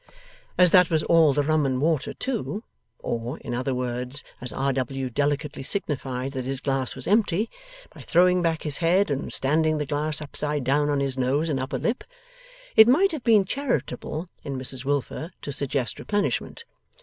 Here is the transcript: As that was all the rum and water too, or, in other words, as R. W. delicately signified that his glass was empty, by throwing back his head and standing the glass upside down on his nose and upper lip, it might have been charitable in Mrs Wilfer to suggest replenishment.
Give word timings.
As 0.57 0.71
that 0.71 0.89
was 0.89 1.03
all 1.03 1.31
the 1.31 1.43
rum 1.43 1.63
and 1.63 1.79
water 1.79 2.15
too, 2.15 2.63
or, 2.97 3.37
in 3.37 3.53
other 3.53 3.75
words, 3.75 4.23
as 4.41 4.51
R. 4.51 4.73
W. 4.73 5.11
delicately 5.11 5.61
signified 5.61 6.31
that 6.31 6.45
his 6.45 6.59
glass 6.59 6.95
was 6.95 7.05
empty, 7.05 7.51
by 7.93 8.01
throwing 8.01 8.41
back 8.41 8.63
his 8.63 8.77
head 8.77 9.11
and 9.11 9.31
standing 9.31 9.77
the 9.77 9.85
glass 9.85 10.19
upside 10.19 10.63
down 10.63 10.89
on 10.89 11.01
his 11.01 11.19
nose 11.19 11.49
and 11.49 11.59
upper 11.59 11.77
lip, 11.77 12.03
it 12.75 12.87
might 12.87 13.11
have 13.11 13.23
been 13.23 13.45
charitable 13.45 14.27
in 14.43 14.57
Mrs 14.57 14.83
Wilfer 14.83 15.29
to 15.43 15.51
suggest 15.51 15.99
replenishment. 15.99 16.63